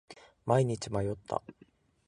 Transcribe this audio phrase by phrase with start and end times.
[0.47, 1.43] 毎日迷った。